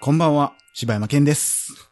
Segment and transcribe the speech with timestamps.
[0.00, 1.90] こんばんは、柴山健です。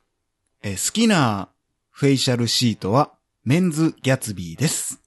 [0.63, 1.49] えー好きな
[1.91, 3.13] フェイシャルシートは、
[3.45, 5.01] メンズギャツビーです。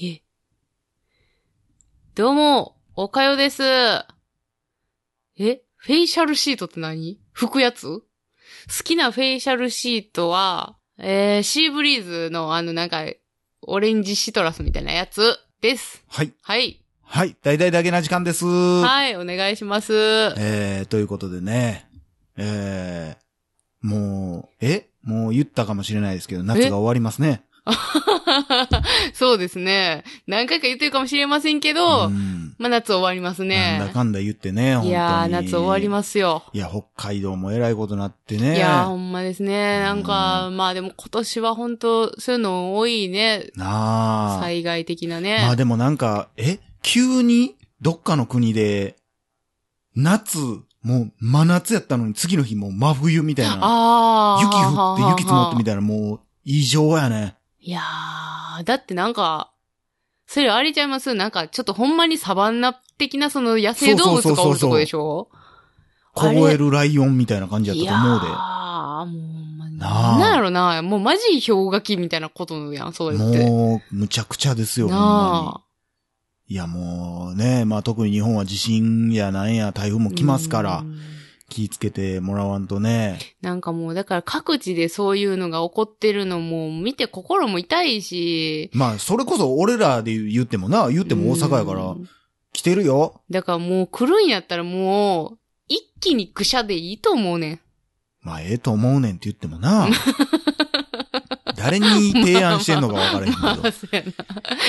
[0.00, 0.20] え。
[2.14, 3.62] どうも、おかよです。
[3.64, 4.04] え
[5.76, 7.18] フェイシャルシートって何？
[7.34, 7.86] 拭くやつ？
[7.86, 8.04] 好
[8.84, 13.04] きなフェイシャルシートは、えー、シーブリーズのあのなんか、
[13.62, 16.04] オレンジシトラスみたいなやつです。
[16.08, 16.32] はい。
[16.42, 16.83] はい。
[17.04, 17.36] はい。
[17.42, 18.44] 大々だけな時間です。
[18.44, 19.92] はい、お願いします。
[20.36, 21.86] えー、ということでね、
[22.36, 24.88] えー、もう、え？
[25.04, 27.44] もう言ったかもしれないですけど、夏が終わりますね。
[29.14, 30.04] そうですね。
[30.26, 33.78] 何回か言ってるかもしれませんけど、うんまあ夏終わりますね。
[33.78, 34.90] なんだかんだ言ってね、本当に。
[34.90, 36.44] いやー、夏終わりますよ。
[36.52, 38.56] いや、北海道もえらいことなってね。
[38.56, 39.80] いやー、ほんまですね。
[39.80, 43.50] なんか、まあでも今年は本当そういうの多いね。
[43.56, 44.40] なあ。
[44.40, 45.38] 災害的なね。
[45.42, 46.60] まあでもなんか、え？
[46.84, 48.96] 急にどっかの国で、
[49.96, 50.38] 夏、
[50.82, 53.58] もう真夏やったのに次の日もう真冬みたいな。
[53.60, 54.42] ああ。
[54.42, 57.36] 雪降って雪積もってみたたいな、もう異常やね。
[57.58, 59.50] いやー、だってなんか、
[60.26, 61.14] それあれちゃいます？
[61.14, 65.28] なんかちょっとほんまにサバンナ的なその野生動物とかおるとこでしょ？
[66.14, 68.26] 凍えるライオンみたいな感じやったと思うで。
[68.26, 69.12] いやー、も
[69.70, 69.76] う。
[69.76, 70.82] なあなんやろな。
[70.82, 73.44] もうマジ氷河期みたいなことやん、そうやって。
[73.46, 75.63] もう、むちゃくちゃですよ、ほんま。
[76.46, 80.98] いや、もうね、まあ特に日本は地震やなんや台風も来ますからう、ん
[81.48, 83.18] 気ぃつけてもらわんとね。
[83.40, 88.70] なんかもう、だから各地でそういうのが起こってるのも見て心も痛いし。
[88.72, 92.08] まあ、それこそ俺らで言ってもな、言っても大阪やからう、ん
[92.52, 93.20] 来てるよ。
[93.30, 97.60] だからもう来るんやったらもう、一気にくしゃでいいと思うねん。
[98.22, 99.88] まあ、ええと思うねんって言ってもな。
[101.64, 103.70] 誰に提案してんのか分からへんけ まあ、ど。
[103.72, 104.12] そうやな。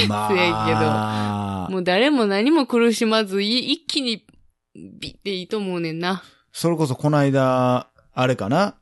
[0.08, 4.26] ませやあ、もう誰も何も苦しまず、い一気に、
[4.74, 6.24] ビッていいと思うねんな。
[6.52, 8.76] それこそこの間、あれかな？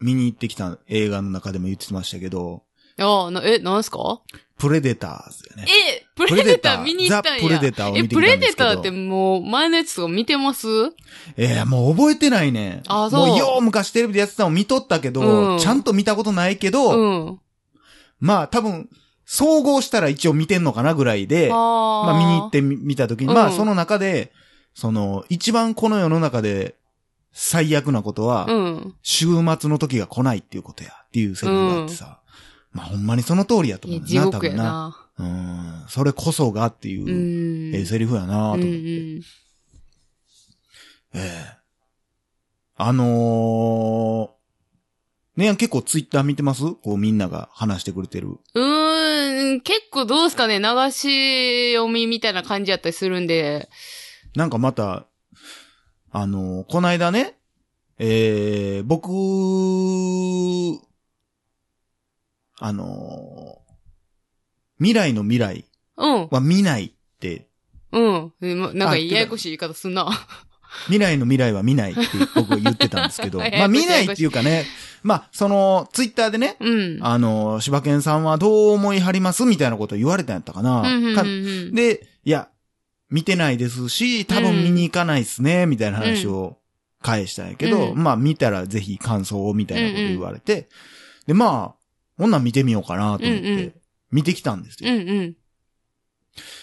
[0.00, 2.62] 見に行ってきた映画の中でも言ってましたけど、
[2.98, 4.20] ああ、な、え、なんすか？
[4.58, 5.70] プレデターズやね。
[5.70, 7.42] え、プレデター見に行ったんや。
[7.42, 8.70] ザ・プレデターをえ、見てプきたんですけど。
[8.70, 10.66] レデターってもう前のやつとか見てます？
[11.36, 12.82] えー、もう覚えてないねん。
[12.88, 17.40] あそうもうよう昔テレビでやってたの見とったけど、うんちゃんと見たことないけど、うん。
[18.18, 18.88] まあ多分、
[19.26, 24.32] 総合したら一応見てんのかなぐらいで、あまあ見に行ってみ見たときに、うんまあその中で、
[24.72, 26.76] その、一番この世の中で
[27.32, 28.94] 最悪なことは、うん。
[29.02, 29.26] 週
[29.58, 32.20] 末の時が来ないっていうことや、っていうセリフがあってさ、
[32.72, 34.30] まあほんまにその通りやと思うな。
[34.30, 35.05] 多分な。
[35.18, 35.84] うん。
[35.88, 37.74] それこそがっていうう、ん。
[37.74, 38.68] ええセリフやなと思って。
[38.68, 39.20] え
[41.14, 41.56] え
[42.78, 46.60] あのー、ね結構ツイッター見てます？
[46.74, 48.38] こうみんなが話してくれてる。
[48.54, 53.70] うーん、結構どうすかね、流し読みみたいな感じやったりするんで。
[54.34, 55.06] なんかまた、
[56.10, 57.38] あのーこないだね、
[57.98, 59.08] えー、僕、
[62.58, 63.65] あのー
[64.78, 65.64] 未来の未来
[65.96, 67.48] うん、は見ないって、
[67.92, 68.32] うん。
[68.40, 70.08] なんかあややこしい言い方すんな。
[70.86, 72.02] 未来の未来は見ないって
[72.34, 74.66] 僕言ってたんですけど、 はいまあ見ないっていうかね、
[75.02, 76.98] まあその、ツイッターでね、うん。
[77.00, 80.80] あの、柴犬さんはどう思いはりますみたいなこと言われたんやったかな。
[80.80, 81.74] うんうんうんかうん。
[81.74, 82.48] で、いや、
[83.08, 86.58] 見てないですし、多分見に行かないっすね、みたいな話を
[87.00, 88.02] 返したんやけど、うん。
[88.02, 90.68] まあ見たらぜひ感想をみたいなこと言われて、
[91.26, 91.74] で、まあ、
[92.18, 93.72] こんなん見てみようかなと思って、うんうん
[94.10, 94.92] 見てきたんですよ。
[94.92, 95.36] うんうん。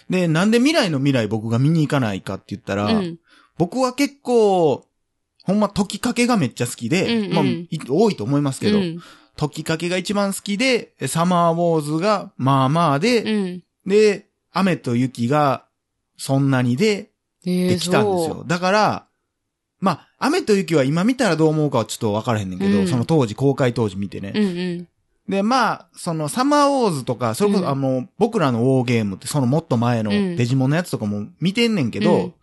[0.09, 3.17] で、なんで未来の未来僕が見に行かないかって言ったら、うん。
[3.57, 4.85] 僕は結構、
[5.43, 8.99] ほんま解きかけがめっちゃ好きで、うんうんまあ、い多いと思いますけど、うん。
[9.35, 13.63] 解きかけが一番好きで、サマーウォーズがまあまあで、うん。
[13.85, 15.65] で、雨と雪が
[16.17, 17.11] そんなにで、
[17.45, 18.45] えできたんですよ。
[18.47, 19.07] だから、
[19.79, 24.31] まあ、雨と雪は今見たらどう思うかはちょっとわからへんねんけど、うんその当時、公開当時見てね。
[24.33, 24.87] うんうん。
[25.27, 27.69] で、まあ、そのサマーウォーズとか、それこそ、うん。
[27.69, 30.35] あの、僕らのウォーゲームってそのもっと前のうん。
[30.35, 32.33] デジモンのやつとかも見てんねんけど、うん。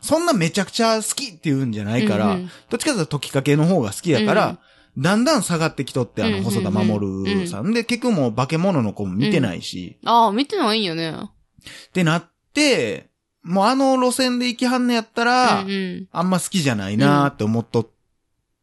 [0.00, 4.58] そんなめちゃくちゃ好きっていうんじゃないから、うんうんどっちかというと解きかけの方が好きやから、
[4.98, 7.72] だんだん下がってきとって、あの、うんうんうん細田守さん。
[7.72, 11.10] で、結局もう化け物の子も見てないし、ああ、見てないんやね。
[11.10, 13.08] ってなって、
[13.42, 16.08] もうあの路線で行きはんねやったら、うんうん。
[16.12, 17.88] あんま好きじゃないなーって思っとっ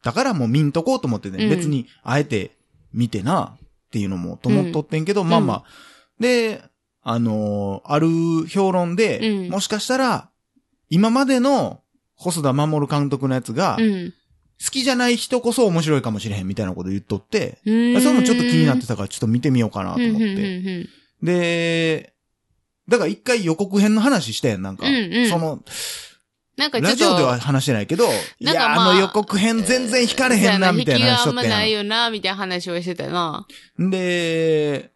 [0.04, 1.50] たから、もう見んとこうと思ってね、うん。
[1.50, 2.51] 別に、あえて
[2.95, 5.63] 見てなっていうのもと思っとってんけど、んまあまあ。
[6.19, 6.63] で、
[7.03, 10.30] あのーある評論で、うんもしかしたら、
[10.89, 11.81] 今までの
[12.15, 14.13] 細田守監督のやつが、うん。
[14.63, 20.88] 好きじゃない人こそ面白いかもしれへんみたいなこと言っとって、それもちょっと気になってたからちょっと見てみようかなと思って。
[21.21, 22.13] で、
[22.88, 24.88] だから一回予告編の話したやん、なんか。
[24.88, 25.62] うんうんその、
[26.57, 26.90] なんかちょっと。
[26.90, 28.07] ラジオでは話してないけど、い
[28.40, 33.46] や、なんかまああの予告編全然惹かれへんな、みたいな話しとった引きがあんまないやよな、みたいな話をしてたよな。
[33.81, 33.90] ん。
[33.90, 34.92] で、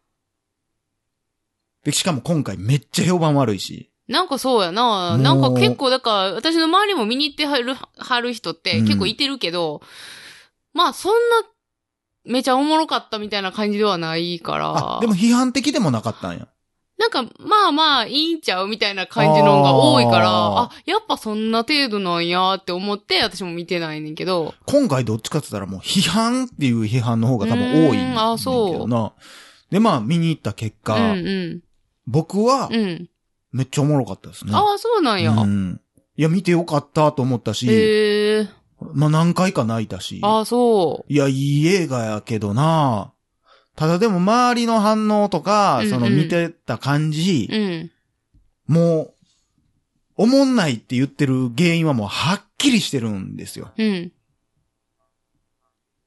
[1.83, 3.91] で、しかも今回めっちゃ評判悪いし。
[4.07, 5.17] なんかそうやな。
[5.17, 9.81] なんか結構、だから、私の周りも見に行ってはる、はる人ってうん結構いてるけど、
[10.73, 11.17] まあそんな、
[12.25, 14.97] めちゃおもろかったみたいな感じではないから。
[14.97, 16.47] あ、でも批判的でもなかったんや。
[16.99, 24.53] なんか、まあまあ、いいんちゃうみたいな感じのが多いから、ああやっぱそんな程度なんやって思って、私も見てないねんけど。
[24.65, 29.13] 今回どっちかって言ったらもう批判っていう批判の方が多分多いんあそうどな。
[29.71, 31.61] で、まあ見に行った結う果、ん
[32.05, 32.75] 僕はうん。
[32.75, 33.09] うん。
[33.53, 34.51] めっちゃおもろかったですね。
[34.53, 35.31] ああ、そうなんや。
[35.31, 35.81] うん。
[36.17, 38.49] いや、見てよかったと思ったし、へえ。
[38.93, 40.19] まあ何回か泣いたし。
[40.21, 41.31] ああ、そいや、い
[41.61, 43.13] い映画やけどな
[43.79, 47.91] ただでも周りの反応とか、うんうんその見てた感じう。、うん。
[48.67, 49.13] もう、
[50.17, 53.71] おもんないって言ってる原因はもうはっきりしてるんですよ。
[53.77, 54.11] うん。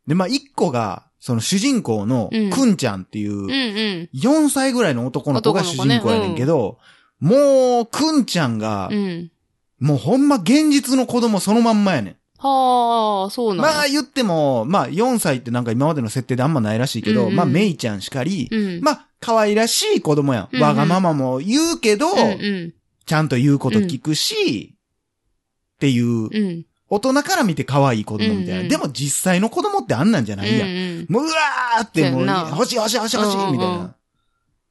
[0.06, 4.10] で、まあ一個が、その主人公のうんくんちゃんっていう、うんうん。
[4.12, 6.78] 4歳ぐらいの男の子が主人公やねんけど、
[7.20, 9.32] もう、くんちゃんがう、ん。
[9.80, 12.16] もうほんま現実の子供そのまんまやねん。
[12.42, 13.72] はあ、そうなんや。
[13.72, 18.80] まあ言っても、まあ4歳ってなんか今までの設定であんまないらしいけど、うんうんまあメイちゃんしかり、うん。
[18.82, 20.48] まあ可愛らしい子供やん。
[20.50, 22.74] うんうんわがままも言うけど、うんうん。
[23.06, 26.66] ちゃんと言うこと聞くし、っていう、うん。
[26.88, 28.54] 大人から見て可愛い子供みたいな。
[28.54, 30.68] うんうんでも実際の子供ってあんなんじゃないやん。
[30.68, 33.94] うんもううわーってもう、欲しい欲しい欲しい欲しいうんうんうんみたいな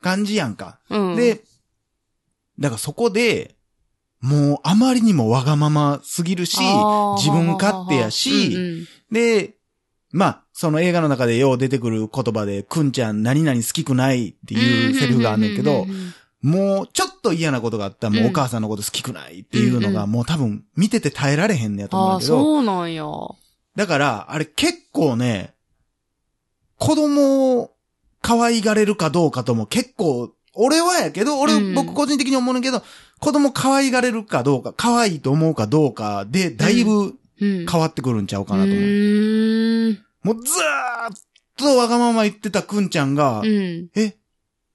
[0.01, 0.79] 感じやんか。
[0.89, 1.15] うん。
[1.15, 1.41] で、
[2.59, 3.55] だからそこで、
[4.21, 6.59] もうあまりにもわがまますぎるし、
[7.17, 8.87] 自分勝手やしうんうん。
[9.11, 9.55] で、
[10.11, 23.05] まあ、その映画の中でよう出てくる言葉で、くんちゃん何々好きくないっていうセリフがあんねんけどう、んもうちょっと嫌なことがあったらもうお母さんのこと好きくないっていうのがうんもう多分見てて耐えられへんねやと思うけど、そうなんや。
[23.75, 25.53] だから、あれ結構ね、
[26.77, 27.71] 子供を
[28.21, 32.83] 可愛がれるかどうかとも結構、俺はやけど、俺、うん僕個人的に思うねんけど、
[33.19, 37.65] 子供可愛がれるかどうか、可愛いと思うかどうかで、だいぶうん。
[37.65, 38.77] 変わってくるんちゃうかなと思う。
[38.77, 40.05] うーん。
[40.23, 41.17] もうずーっ
[41.57, 43.89] とわがまま言ってたくんちゃんが、うん。
[43.95, 44.15] え、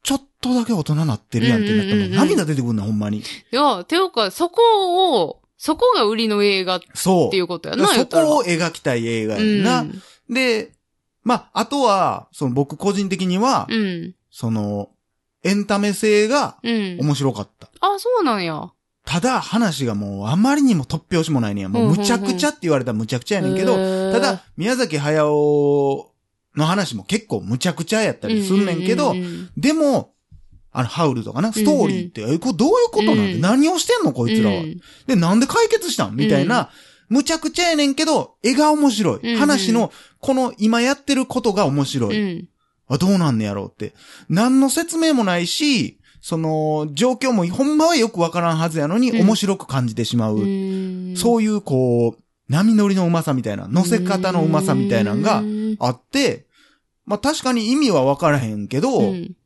[0.02, 3.18] ちょっとだけ大人なってるやんってなったらもう涙出てくんな、ほんまに。
[3.18, 3.22] い
[3.52, 7.30] や、ていうか、そこを、そこが売りの映画っそう。
[7.30, 8.26] ていうことやな、言そったら。
[8.26, 9.80] こを描きたい映画やんな。
[9.82, 10.02] うん。
[10.34, 10.72] で、
[11.22, 14.14] まあ、あとは、その僕個人的には、うん。
[14.30, 14.90] その、
[15.46, 16.98] エンタメ性がうん。
[17.00, 17.68] 面白かった。
[17.80, 18.70] あ、そうなんや。
[19.04, 21.68] ただ、話がもうあまりにも突拍子もないねや。
[21.68, 23.76] もうむちゃくちゃって言われたらむちゃくちゃやねんけど、
[24.12, 26.10] ただ、宮崎駿
[26.56, 30.12] の話も結構むちゃくちゃやったりすんねんけど、うんうんでも、
[30.72, 33.16] あの、ハウルとかな、ストーリーって、え、これどういうことなん？
[33.16, 34.12] で、うん何をしてんの？
[34.12, 34.56] こいつらは。
[34.56, 36.16] うんで、なんで解決したん？
[36.16, 36.70] みたいな、
[37.08, 39.20] むちゃくちゃやねんけど、絵が面白い。
[39.22, 42.48] うんうん話の、この今やってることが面白い。
[42.88, 42.94] うん。
[42.94, 43.94] あ、どうなんねやろうって。
[44.28, 50.38] 何の説明もないし、その、状況もほんまはよくわからんはずやのに、うん面白く感じてしまう。
[50.38, 56.46] うんそういう、こう、波乗りのうまさみたいな、乗せ方のうまさみたいなのがうんあって、
[57.04, 59.36] まあ確かに意味はわからへんけど、うん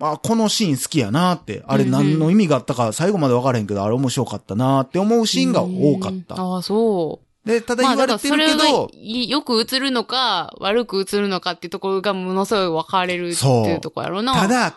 [0.00, 6.36] あ、このシーン好きやなって、あれ何の意味があったか最後までわからへんけど、あれ面白かったなって思うシーンが多かった。
[6.36, 7.27] ああ、そう。
[7.44, 14.34] で、ただまあ、言われてるけどそれが、いよく映るのか、悪く映るのかっていうところがものすごい分かれるっていうところやろな。
[14.34, 14.76] た、だ、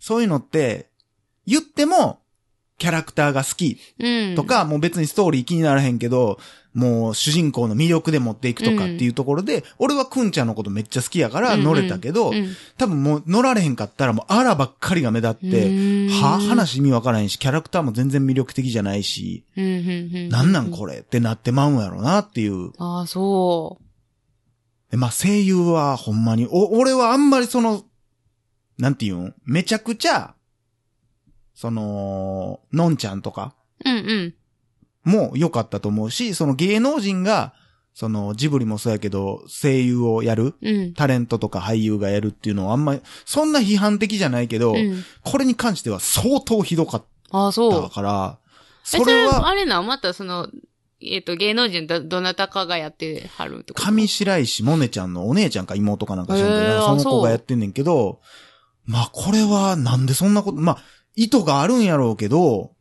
[0.00, 0.90] そういうのって、
[1.46, 2.21] 言っても、
[2.82, 4.34] キャラクターが好きうん。
[4.34, 6.40] と、か、もう別にストーリー気にならへんけど、
[6.74, 12.56] もう主人公の魅力で持っていくとかっていうところで、俺はくんちゃんのことめっちゃ好きやから乗れたけど、うん。
[12.76, 16.08] 多分もう乗られへんかったらもうあらばっかりが目立って、うん。
[16.08, 22.72] は話意味わからへんし、キャラクターも全然魅力的じゃないし、うんうんうんなんなんこれってなってまうんやろなっていう。
[22.78, 23.78] ああ、そ
[24.90, 27.84] でまあ声優はほんまに、お、俺はあんまりその、
[28.78, 29.34] なんていうん？
[29.44, 30.34] めちゃくちゃ、
[31.54, 33.54] その、のんちゃんとか
[33.84, 33.90] う。
[33.90, 34.34] うんうん。
[35.04, 37.54] も良かったと思うし、その芸能人が、
[37.94, 40.94] そのジブリもそうやけど、声優をやる、うん。
[40.94, 45.04] タレントとか俳優がやるっていうのはあんまり、そんな批判的じゃないけど、うん。
[45.24, 47.88] これに関しては相当ひどかっああ、そうた。
[47.88, 48.38] から、
[48.84, 50.48] えそれそれは、あれな、またその、
[51.00, 53.74] えっ、と、芸能人ど、どなたかがやってはると？
[53.74, 58.20] 上白石萌音ちゃんのお姉ちゃんか妹かなんか知らその子がやってんねんけど、
[58.84, 60.78] まあこれはなんでそんなこと、まあ
[61.14, 62.72] 意図があるんやろうけど、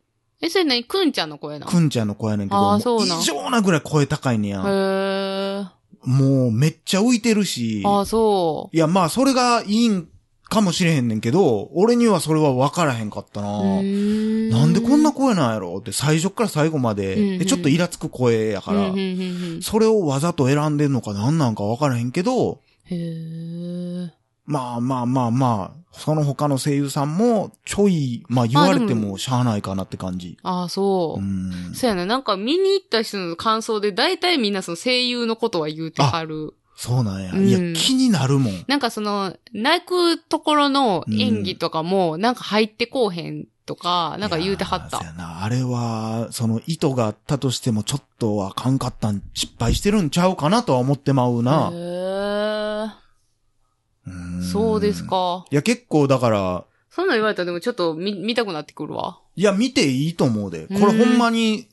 [0.41, 0.83] え、それ何？
[0.83, 4.61] くんちゃんの声なのくんちゃんの子やねんけど、あーもうそうなん異常なぐらい声高いねや。
[4.61, 5.65] へえ。
[6.03, 8.75] もうめっちゃ浮いてるし、ああ、そう。
[8.75, 10.07] いやまあそれがいいん
[10.45, 13.61] かもしれへんねんけど、俺にはそれは分からへんかったな。
[13.61, 24.11] ななんでこんな声なんやろって最初から最後まで、うんうんでちょっとイラつく声やから、うんうんうんうんそれをわざと選んでんのかなんなんか分からへんけど、へえ。
[24.45, 30.37] まあまあまあまあ、その他の声優さんもちょい、まあ言われてもしゃあないかなって感じ。
[30.43, 31.25] ああ、そうう。
[31.25, 31.73] ん。
[31.73, 32.05] そうやな。
[32.05, 36.53] なんか見に行った人の感想で大体みんなその声優のことは言うてはる。
[36.75, 37.31] そうなんや。
[37.31, 38.63] うんいや、気になるもん。
[38.67, 44.97] なんかその、泣くところの演技とかも、なんか入ってこうへんとか、なんか言うてはった。
[44.97, 45.43] そうやな。
[45.43, 51.69] あれは、その意図があったとしても、ちょっとあかんかったん、失敗してるんちゃうかなとは思ってまうな。
[51.71, 52.00] へうんえ。
[54.51, 55.05] そうです。
[55.05, 55.45] か。
[55.51, 59.19] いや、結構だから、そんなん言われたらでもちょっと見、見たくなってくるわ。
[59.35, 60.67] いや、見ていいと思うで。
[60.67, 61.67] これほんまに、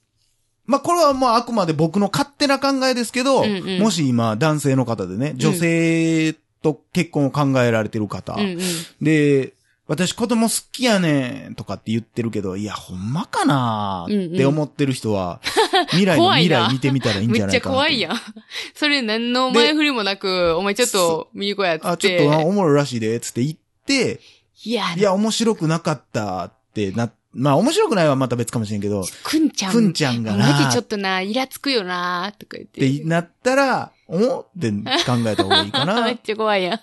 [0.64, 8.58] まあ、これはまあ、あくまで僕の勝手な考えですけど、うんうんもし今、男性の方でね、女性と結婚を考えられてる方、うんうん。
[9.00, 9.54] で、
[9.88, 15.40] 私子供好きやねんとかって言ってるけど、いや、ほんまかなーって思ってる人は、
[15.88, 17.76] 未来の未来見てみたらいいんめっちゃじゃないかなと。
[17.78, 18.20] 怖いやん。
[18.76, 21.88] それ何の前振りもなく、お前ちょっと見に来いやっつって。
[21.88, 24.20] あ、ちょっとあおもろいらしいで、つって言って、
[24.62, 29.72] いや、いや、面白くなかったってな、まあ面白くないはまた別かもしれんけど、っくんちゃん。
[29.72, 32.80] くんちゃんがなマジちょっとな、イラつくよな、とか言って。
[32.80, 36.08] てなったら、おって考えた方がいいかめな。
[36.10, 36.80] っいちゃ怖いやん。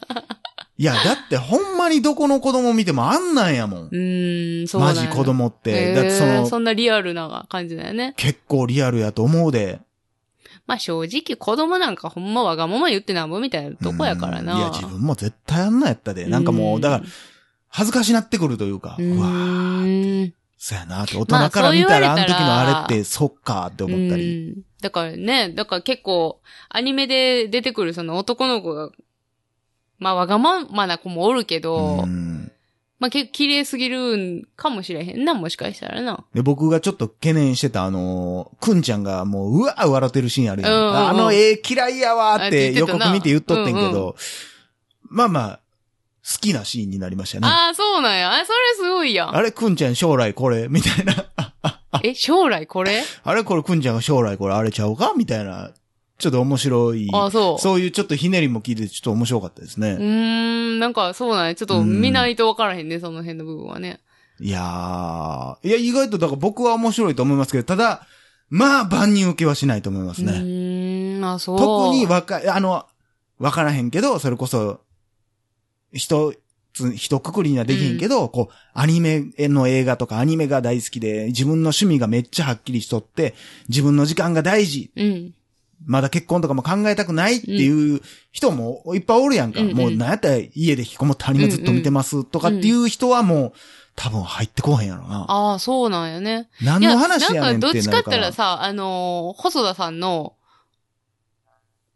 [0.83, 3.89] や、だってほんまにどこの子供見てもあんなんやもんう。
[3.91, 5.93] ーん、そうマジ子供って。
[5.93, 8.13] だってその、そんなリアルな感じだよね。
[8.17, 9.79] 結構リアルやと思うで。
[10.67, 14.53] まあ正直子供なんかほんまわがまま言ってなんぼみたいなとこやからな。
[14.53, 16.25] うんいや、自分も絶対あんなんやったで。
[16.25, 17.03] なんかもう、だから、
[17.69, 20.33] 恥ずかしなってくるというか、ううわーん。
[20.57, 24.49] そうやなって、大人から見たら、あの時のあれって、そっかって思ったり。
[24.49, 28.91] うんだからね、だから結構、アニメで出てくるその男の子が、
[29.99, 32.51] まあわがままな子もおるけど、うん
[32.97, 36.23] まあ結構綺麗すぎるんかもしれへんな、もしかしたらな。
[36.33, 40.71] で、僕がちょっと懸念してた、あのー、くんちゃんがもう、うわー笑ってるシーンあるやん。
[40.71, 44.15] うんうんうんあの絵嫌いやわーっあて予告見て言っとってんけうんど、
[45.03, 45.59] まあまあ、
[46.23, 47.47] 好きなシーンになりましたね。
[47.47, 48.31] ああ、そうなんや。
[48.33, 49.35] あ、それすごいやん。
[49.35, 51.25] あれ、くんちゃん将来これみたいな。
[52.01, 53.03] え、将来これ？
[53.25, 55.13] あれ、これくんちゃんが将来これあれちゃうか？
[55.17, 55.71] みたいな。
[56.17, 57.09] ちょっと面白い。
[57.13, 57.61] あそう。
[57.61, 59.97] そういうちょっとひねりも聞いてちょっと面白かったですうね。
[59.99, 61.55] ーん、なんかそうなんや。
[61.55, 63.99] ちょっと見ないとわからへんね、その辺の部分はね。
[64.39, 68.07] いやー、いや、意外とだから僕は面白いと思いますけど、ただ、
[68.49, 70.33] まあ、万人受けはしないと思いますうね。
[70.33, 71.57] ーん、あ、そう。
[71.57, 72.85] 特にわか、あの、
[73.39, 74.81] わからへんけど、それこそ、
[75.93, 76.33] 人、
[76.73, 83.33] つ一括りにはできへんけど、こう、アニメの映画とかアニメが大好きで、自分の趣味がめっちゃはっきりしとって、
[83.69, 85.33] 自分の時間が大事、うん。
[85.85, 88.01] まだ結婚とかも考えたくないっていう
[88.31, 89.59] 人もいっぱいおるやんか。
[89.59, 93.53] うんうんもうなんやったら家で引きこもってアニメずっと見てますとかっていう人はもう、
[93.95, 95.25] 多分入ってこうへんやろな。
[95.27, 96.49] ああ、そうなんやね。
[96.61, 98.19] 何の話やねんなんかどっちかってなるから。
[98.19, 100.33] って言ったらさ、あのー細田さんの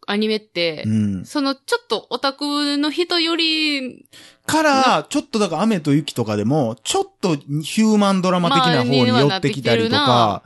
[0.07, 1.25] アニメって、うん。
[1.25, 4.05] そのちょっとオタクの人より、
[4.47, 10.43] から、ちょっとだから雨と雪とかでも、ちょっとヒューマンドラマ的な方に寄ってきたりとか、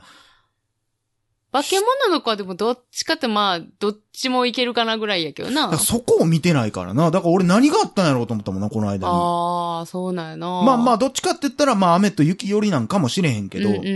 [1.54, 5.78] 化け物の子はでもどっちかってまあ、どっちもいけるかなぐらいやけどな。
[5.78, 7.12] そこを見てないからな。
[7.12, 9.14] だから俺何があったんやろうと思ったもんな、この間に。
[9.14, 10.46] ああ、そうなんやな。
[10.48, 13.92] まあまあ、どっちかって言ったら、まあ雨と雪寄りなんかもしれへんけど、うんうんうんう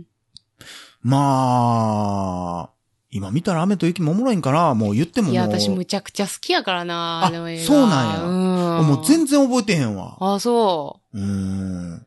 [0.00, 0.04] ん。
[1.00, 2.70] まあ、
[3.10, 5.32] 今見たら雨と雪もおもろいんかなもう言ってももう。
[5.32, 8.22] いや、私むちゃくちゃ好きやからな、あの映画そうなんや
[8.80, 8.86] うん。
[8.86, 10.18] もう全然覚えてへんわ。
[10.20, 11.18] あ、そう。
[11.18, 12.06] うーん。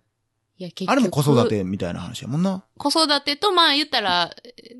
[0.58, 0.92] いや、結局。
[0.92, 1.50] あれも子育。
[1.50, 2.64] てみたいな話やもんな。
[2.78, 4.32] 子育てと、まあ言ったら、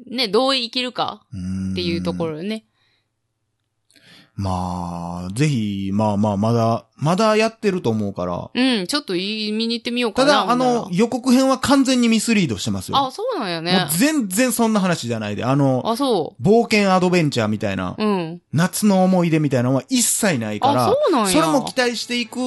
[0.10, 1.26] ね、どう生きるか
[1.72, 2.66] っていうところよね。
[4.38, 8.52] まあ、ぜひ、まあまあ、まだ、まだやってると思うから。
[8.54, 10.42] うん、ちょっといい見に行ってみようかな。
[10.42, 12.98] ただ、あの、予告編は完全にミスリードしてますよ。
[12.98, 13.98] あ、そうなんやもねう。
[13.98, 15.46] 全然そんな話じゃないで。
[15.46, 18.04] あの、あ、そ冒険アドベンチャーみたいな、う。
[18.04, 18.42] うん。
[18.52, 21.30] 夏の思い出みたいなのは一切ないかあ、ら、そうなんや。
[21.30, 22.40] それも期待していく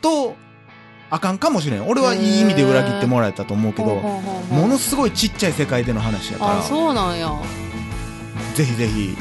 [0.00, 0.34] と、
[1.08, 1.86] あかんかもしれん。
[1.88, 7.30] 俺はいい意味で裏切ってもらえたと思うけど、ものすごいちっちゃい世界での話やかあ、ら、そうなんや。
[8.54, 9.16] ぜひぜひ